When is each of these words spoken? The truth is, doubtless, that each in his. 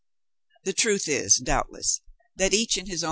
The 0.63 0.73
truth 0.73 1.07
is, 1.07 1.37
doubtless, 1.37 2.01
that 2.35 2.55
each 2.55 2.75
in 2.75 2.87
his. 2.87 2.99